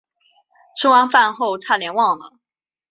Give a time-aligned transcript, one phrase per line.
[0.77, 2.33] 吃完饭后差点忘了